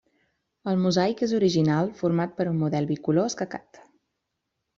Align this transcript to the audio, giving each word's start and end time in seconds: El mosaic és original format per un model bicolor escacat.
El 0.69 0.77
mosaic 0.85 1.21
és 1.27 1.35
original 1.39 1.91
format 1.99 2.33
per 2.41 2.47
un 2.53 2.57
model 2.63 2.89
bicolor 2.93 3.29
escacat. 3.35 3.83